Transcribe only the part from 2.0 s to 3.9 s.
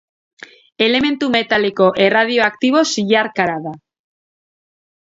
erradioaktibo zilarkara da.